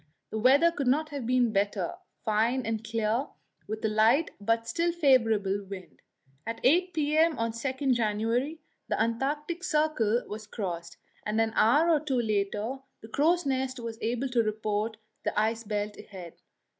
[0.31, 1.93] The weather could not have been better
[2.25, 3.27] fine and clear,
[3.67, 6.01] with a light but still favourable wind.
[6.43, 7.37] At 8 p.m.
[7.37, 8.59] on January 2
[8.89, 13.99] the Antarctic Circle was crossed, and an hour or two later the crow's nest was
[14.01, 16.33] able to report the ice belt ahead.